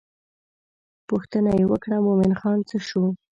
پوښتنه 1.09 1.49
یې 1.59 1.65
وکړه 1.71 1.97
مومن 2.05 2.31
خان 2.39 2.59
څه 2.69 2.77
شو. 2.87 3.03